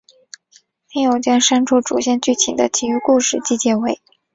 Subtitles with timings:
[0.91, 4.01] 另有将删除主线剧情的其余故事集结为。